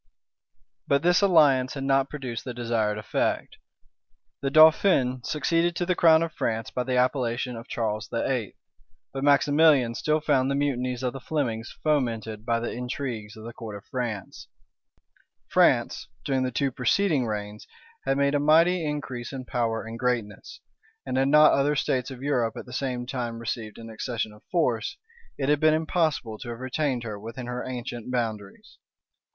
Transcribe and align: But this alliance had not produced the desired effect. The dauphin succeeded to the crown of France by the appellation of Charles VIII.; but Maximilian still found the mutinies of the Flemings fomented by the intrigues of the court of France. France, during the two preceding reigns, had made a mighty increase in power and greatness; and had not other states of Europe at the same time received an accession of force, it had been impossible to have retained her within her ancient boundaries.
But 0.87 1.03
this 1.03 1.21
alliance 1.21 1.75
had 1.75 1.83
not 1.83 2.09
produced 2.09 2.43
the 2.43 2.55
desired 2.55 2.97
effect. 2.97 3.57
The 4.41 4.49
dauphin 4.49 5.23
succeeded 5.23 5.75
to 5.75 5.85
the 5.85 5.93
crown 5.93 6.23
of 6.23 6.33
France 6.33 6.71
by 6.71 6.85
the 6.85 6.97
appellation 6.97 7.55
of 7.55 7.67
Charles 7.67 8.07
VIII.; 8.07 8.55
but 9.13 9.23
Maximilian 9.23 9.93
still 9.93 10.19
found 10.19 10.49
the 10.49 10.55
mutinies 10.55 11.03
of 11.03 11.13
the 11.13 11.19
Flemings 11.19 11.77
fomented 11.83 12.47
by 12.47 12.59
the 12.59 12.71
intrigues 12.71 13.37
of 13.37 13.43
the 13.43 13.53
court 13.53 13.75
of 13.75 13.85
France. 13.91 14.47
France, 15.49 16.07
during 16.25 16.41
the 16.41 16.49
two 16.49 16.71
preceding 16.71 17.27
reigns, 17.27 17.67
had 18.03 18.17
made 18.17 18.33
a 18.33 18.39
mighty 18.39 18.83
increase 18.83 19.31
in 19.31 19.45
power 19.45 19.85
and 19.85 19.99
greatness; 19.99 20.61
and 21.05 21.15
had 21.15 21.27
not 21.27 21.51
other 21.51 21.75
states 21.75 22.09
of 22.09 22.23
Europe 22.23 22.57
at 22.57 22.65
the 22.65 22.73
same 22.73 23.05
time 23.05 23.37
received 23.37 23.77
an 23.77 23.91
accession 23.91 24.33
of 24.33 24.41
force, 24.45 24.97
it 25.37 25.47
had 25.47 25.59
been 25.59 25.75
impossible 25.75 26.39
to 26.39 26.49
have 26.49 26.59
retained 26.59 27.03
her 27.03 27.19
within 27.19 27.45
her 27.45 27.63
ancient 27.63 28.09
boundaries. 28.09 28.79